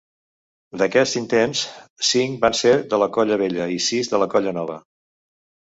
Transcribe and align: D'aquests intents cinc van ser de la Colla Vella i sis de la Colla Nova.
D'aquests 0.81 1.13
intents 1.21 1.61
cinc 2.13 2.41
van 2.47 2.59
ser 2.63 2.75
de 2.95 3.01
la 3.05 3.11
Colla 3.19 3.41
Vella 3.45 3.71
i 3.79 3.79
sis 3.91 4.13
de 4.15 4.25
la 4.25 4.31
Colla 4.35 4.57
Nova. 4.63 4.85